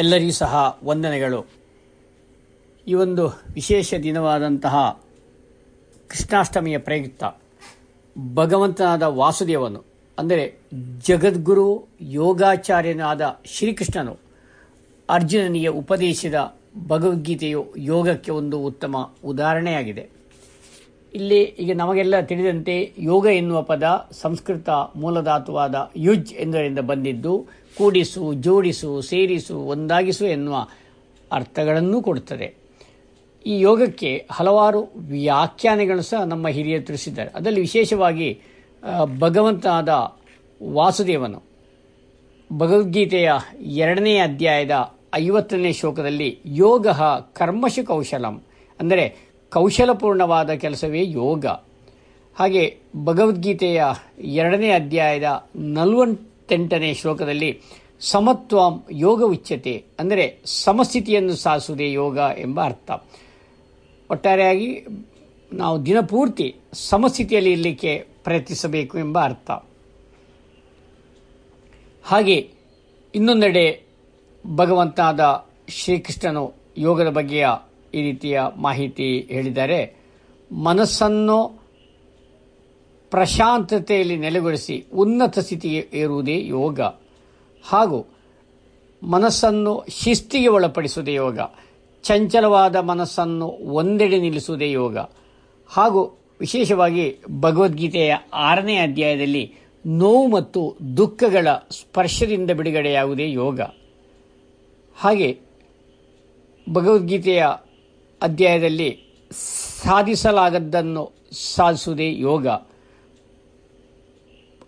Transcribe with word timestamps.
ಎಲ್ಲರಿಗೂ 0.00 0.34
ಸಹ 0.42 0.54
ವಂದನೆಗಳು. 0.84 1.40
ಈ 2.86 2.94
ಒಂದು 3.04 3.24
ವಿಶೇಷ 3.54 3.94
ದಿನವಾದಂತಹ 4.06 4.76
ಕೃಷ್ಣಾಷ್ಟಮಿಯ 6.10 6.76
ಪ್ರಯುಕ್ತ 6.78 7.22
ಭಗವಂತನಾದ 8.34 9.04
ವಾಸುದೇವನು, 9.20 9.80
ಅಂದರೆ 10.18 10.44
ಜಗದ್ಗುರು 11.08 11.68
ಯೋಗಾಚಾರ್ಯನಾದ 12.18 13.22
ಶ್ರೀಕೃಷ್ಣನು 13.54 14.14
ಅರ್ಜುನನಿಗೆ 15.08 15.70
ಉಪದೇಶಿಸಿದ 15.80 16.38
ಭಗವದ್ಗೀತೆಯು 16.88 17.62
ಯೋಗಕ್ಕೆ 17.92 18.30
ಒಂದು 18.40 18.56
ಉತ್ತಮ 18.70 18.96
ಉದಾಹರಣೆಯಾಗಿದೆ. 19.24 20.04
ಇಲ್ಲಿ 21.14 21.40
ಈಗ 21.62 21.72
ನಮಗೆಲ್ಲ 21.76 22.16
ತಿಳಿದಂತೆ 22.20 22.74
ಯೋಗ 22.98 23.26
ಎನ್ನುವ 23.26 23.62
ಪದ 23.62 23.84
ಸಂಸ್ಕೃತ 24.22 24.68
ಮೂಲಧಾತುವಾದ 24.96 25.74
ಯುಜ್ 25.96 26.32
ಎಂದರಿಂದ 26.34 26.80
ಬಂದಿದ್ದು, 26.90 27.34
ಕೂಡಿಸು, 27.78 28.24
ಜೋಡಿಸು, 28.34 28.90
ಸೇರಿಸು, 29.02 29.56
ಒಂದಾಗಿಸು 29.74 30.24
ಎನ್ನುವ 30.26 30.56
ಅರ್ಥಗಳನ್ನು 31.32 31.98
ಕೊಡುತ್ತದೆ. 32.02 32.48
ಈ 33.46 33.54
ಯೋಗಕ್ಕೆ 33.60 34.10
ಹಲವಾರು 34.30 34.80
ವ್ಯಾಖ್ಯಾನಗಳು 35.10 36.02
ಸಹ 36.02 36.22
ನಮ್ಮ 36.24 36.48
ಹಿರಿಯರು 36.48 36.84
ತಿಳಿಸಿದ್ದಾರೆ. 36.84 37.30
ಅದರಲ್ಲಿ 37.34 37.60
ವಿಶೇಷವಾಗಿ 37.60 38.28
ಭಗವಂತನಾದ 39.18 39.88
ವಾಸುದೇವನು 40.60 41.40
ಭಗವದ್ಗೀತೆಯ 42.50 43.30
ಎರಡನೇ 43.84 44.14
ಅಧ್ಯಾಯದ 44.18 44.76
ಐವತ್ತನೇ 45.14 45.72
ಶ್ಲೋಕದಲ್ಲಿ 45.72 46.30
ಯೋಗ 46.46 46.86
ಕರ್ಮಶು 47.32 47.82
ಕೌಶಲಂ, 47.86 48.36
ಅಂದರೆ 48.80 49.04
ಕೌಶಲಪೂರ್ಣವಾದ 49.52 50.50
ಕೆಲಸವೇ 50.62 51.02
ಯೋಗ. 51.10 51.46
ಹಾಗೆ 52.36 52.64
ಭಗವದ್ಗೀತೆಯ 53.04 53.84
ಎರಡನೇ 54.38 54.70
ಅಧ್ಯಾಯದ 54.70 55.28
ನಲವತ್ತೆಂಟನೇ 55.76 56.90
ಶ್ಲೋಕದಲ್ಲಿ 56.94 57.50
ಸಮತ್ವಂ 58.00 58.74
ಯೋಗ 58.92 59.20
ಉಚ್ಯತೆ, 59.24 59.74
ಅಂದರೆ 60.00 60.24
ಸಮಸ್ಥಿತಿಯನ್ನು 60.64 61.34
ಸಾಧಿಸುವುದೇ 61.36 61.88
ಯೋಗ 61.92 62.18
ಎಂಬ 62.38 62.58
ಅರ್ಥ. 62.64 62.90
ಒಟ್ಟಾರೆಯಾಗಿ 64.10 64.68
ನಾವು 65.52 65.76
ದಿನಪೂರ್ತಿ 65.86 66.46
ಸಮಸ್ಥಿತಿಯಲ್ಲಿ 66.90 67.50
ಇರಲಿಕ್ಕೆ 67.52 67.92
ಪ್ರಯತ್ನಿಸಬೇಕು 68.24 68.94
ಎಂಬ 68.98 69.18
ಅರ್ಥ. 69.24 69.50
ಹಾಗೆ 72.04 72.36
ಇನ್ನೊಂದೆಡೆ 73.14 73.66
ಭಗವಂತನಾದ 74.44 75.22
ಶ್ರೀಕೃಷ್ಣನು 75.68 76.44
ಯೋಗದ 76.78 77.10
ಬಗ್ಗೆಯ 77.10 77.46
ಈ 77.94 78.02
ರೀತಿಯ 78.02 78.40
ಮಾಹಿತಿ 78.56 79.20
ಹೇಳಿದ್ದಾರೆ. 79.20 79.96
ಮನಸ್ಸನ್ನು 80.52 81.68
ಪ್ರಶಾಂತತೆಯಲ್ಲಿ 83.10 84.16
ನೆಲೆಗೊಳಿಸಿ 84.16 84.86
ಉನ್ನತ 84.94 85.38
ಸ್ಥಿತಿಗೆ 85.38 85.88
ಏರುವುದೇ 85.92 86.46
ಯೋಗ. 86.46 86.80
ಹಾಗೂ 87.64 88.06
ಮನಸ್ಸನ್ನು 89.02 89.84
ಶಿಸ್ತಿಗೆ 89.88 90.48
ಒಳಪಡಿಸುವುದೇ 90.48 91.14
ಯೋಗ. 91.14 91.38
ಚಂಚಲವಾದ 92.02 92.76
ಮನಸ್ಸನ್ನು 92.76 93.46
ಒಂದೆಡೆ 93.48 94.18
ನಿಲ್ಲಿಸುವುದೇ 94.18 94.70
ಯೋಗ. 94.70 94.98
ಹಾಗೂ 95.68 96.18
ವಿಶೇಷವಾಗಿ 96.40 97.16
ಭಗವದ್ಗೀತೆಯ 97.40 98.14
ಆರನೇ 98.34 98.76
ಅಧ್ಯಾಯದಲ್ಲಿ 98.76 99.54
ನೋವು 99.86 100.30
ಮತ್ತು 100.30 100.76
ದುಃಖಗಳ 100.96 101.48
ಸ್ಪರ್ಶದಿಂದ 101.70 102.50
ಬಿಡುಗಡೆಯಾಗುವುದೇ 102.50 103.32
ಯೋಗ. 103.32 103.60
ಹಾಗೆ 104.96 105.40
ಭಗವದ್ಗೀತೆಯ 106.72 107.46
ಅಧ್ಯಾಯದಲ್ಲಿ 108.22 109.02
ಸಾಧಿಸಲಾಗದ್ದನ್ನು 109.82 111.12
ಸಾಧಿಸುವುದೇ 111.32 112.18
ಯೋಗ. 112.18 112.46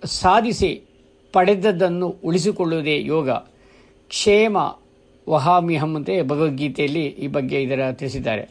ಸಾಧಿಸಿ 0.05 0.83
ಪಡೆದದ್ದನ್ನು 1.33 2.09
ಉಳಿಸಿಕೊಳ್ಳುವುದೇ 2.25 3.05
ಯೋಗ. 3.05 3.31
ಕ್ಷೇಮ 4.09 4.59
ವಹಾಮಿಹಂ 5.29 5.97
ಅಂತ 5.97 6.11
ಭಗವದ್ಗೀತೆಯಲ್ಲಿ 6.23 7.07
ಈ 7.07 7.27
ಬಗ್ಗೆ 7.27 7.63
ಇದರ 7.63 7.93
ತಿಳಿಸಿದ್ದಾರೆ. 7.93 8.49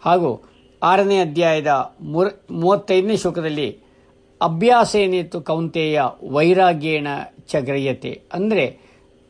ಹಾಗೂ 0.00 0.42
ಆರನೇ 0.82 1.20
ಅಧ್ಯಾಯದ 1.20 1.94
ಮೂರ, 2.00 2.26
ಮೂವತ್ತೈದನೇ 2.50 3.16
ಶ್ಲೋಕದಲ್ಲಿ 3.16 3.78
ಅಭ್ಯಾಸ 4.40 4.94
ಏನಿತ್ತು 4.94 5.40
ಕೌಂತೆಯ 5.40 6.02
ವೈರಾಗ್ಯೇಣ 6.30 7.06
ಚಗ್ರಯತೆ 7.48 8.22
ಅಂದರೆ 8.32 8.78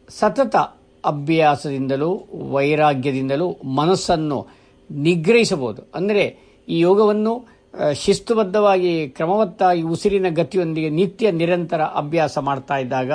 ಸತತ 0.08 0.56
ಅಭ್ಯಾಸದಿಂದಲೂ 1.04 2.26
ವೈರಾಗ್ಯದಿಂದಲೂ 2.50 3.52
ಮನಸ್ಸನ್ನು 3.52 4.59
ನಿಗ್ರಹಿಸಬಹುದು. 4.90 5.82
ಅಂದರೆ 5.94 6.38
ಈ 6.68 6.78
ಯೋಗವನ್ನು 6.78 7.48
ಶಿಸ್ತುಬದ್ಧವಾಗಿ, 7.94 9.08
ಕ್ರಮವತ್ತಾಗಿ, 9.08 9.82
ಉಸಿರಿನ 9.82 10.26
ಗತಿಯೊಂದಿಗೆ 10.28 10.88
ನಿತ್ಯ 10.88 11.30
ನಿರಂತರ 11.30 11.80
ಅಭ್ಯಾಸ 11.80 12.38
ಮಾಡ್ತಾ 12.38 12.76
ಇದ್ದಾಗ 12.76 13.12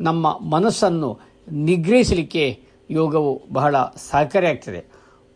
ನಮ್ಮ 0.00 0.38
ಮನಸ್ಸನ್ನು 0.38 1.20
ನಿಗ್ರಹಿಸಲಿಕ್ಕೆ 1.52 2.60
ಯೋಗವು 2.90 3.42
ಬಹಳ 3.52 3.76
ಸಹಕಾರಿಯಾಗ್ತದೆ 3.96 4.84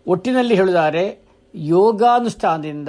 ಒಟ್ಟಿನಲ್ಲಿ 0.06 0.54
ಹೇಳಿದರೆ 0.54 1.24
ಯೋಗಾನುಷ್ಠಾನದಿಂದ 1.54 2.88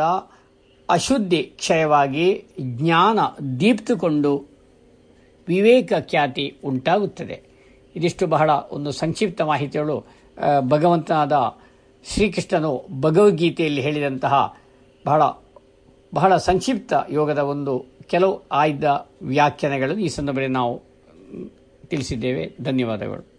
ಅಶುದ್ಧಿ 0.89 1.43
ಕ್ಷಯವಾಗಿ 1.43 2.47
ಜ್ಞಾನ 2.59 3.19
ದೀಪ್ತುಕೊಂಡು 3.59 4.45
ವಿವೇಕ 5.47 5.93
ಖ್ಯಾತಿ 5.99 6.59
ಉಂಟಾಗುತ್ತದೆ. 6.63 7.41
ಇದಿಷ್ಟು 7.95 8.27
ಬಹಳ 8.27 8.49
ಒಂದು 8.71 8.91
ಸಂಕ್ಷಿಪ್ತ 8.91 9.41
ಮಾಹಿತಿಗಳು 9.41 10.05
ಭಗವಂತನಾದ 10.61 11.58
ಶ್ರೀಕೃಷ್ಣನು 12.05 12.87
ಭಗವದ್ಗೀತೆಯಲ್ಲಿ 13.01 13.81
ಹೇಳಿದಂತಹ 13.81 14.57
ಬಹಳ 15.05 15.23
ಬಹಳ 16.15 16.37
ಸಂಕ್ಷಿಪ್ತ 16.37 16.93
ಯೋಗದ 17.09 17.37
ಒಂದು 17.37 17.85
ಕೆಲವು 18.07 18.41
ಆಯ್ದ 18.51 19.07
ವ್ಯಾಖ್ಯಾನಗಳನ್ನು 19.21 20.01
ಈ 20.01 20.07
ಸಂದರ್ಭದಲ್ಲಿ 20.07 20.47
ನಾವು 20.47 20.81
ತಿಳಿಸಿದ್ದೇವೆ. 21.87 22.55
ಧನ್ಯವಾದಗಳು. 22.61 23.38